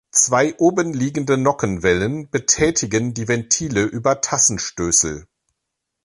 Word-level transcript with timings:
Zwei 0.09 0.55
obenliegende 0.57 1.37
Nockenwellen 1.37 2.27
betätigten 2.31 3.13
die 3.13 3.27
Ventile 3.27 3.83
über 3.83 4.19
Tassenstößel. 4.19 5.27